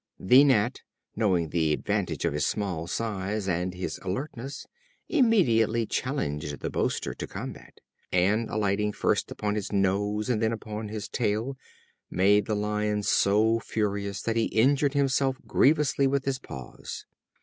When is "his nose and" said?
9.53-10.41